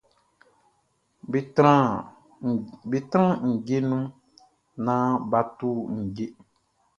Be 2.89 2.99
tran 3.11 3.29
ndje 3.49 3.77
nu 3.89 3.99
nan 4.85 5.03
ba 5.29 5.39
tu 5.57 5.69
ndje. 5.99 6.25